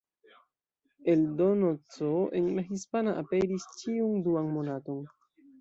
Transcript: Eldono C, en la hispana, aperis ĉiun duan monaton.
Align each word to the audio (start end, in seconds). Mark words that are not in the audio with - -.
Eldono 1.13 1.69
C, 1.91 2.09
en 2.39 2.49
la 2.55 2.65
hispana, 2.71 3.15
aperis 3.25 3.71
ĉiun 3.83 4.19
duan 4.31 4.53
monaton. 4.59 5.09